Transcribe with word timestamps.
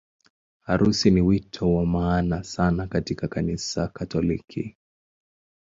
Harusi 0.67 1.11
ni 1.11 1.21
wito 1.21 1.73
wa 1.75 1.85
maana 1.85 2.43
sana 2.43 2.87
katika 2.87 3.27
Kanisa 3.27 3.87
Katoliki. 3.87 4.75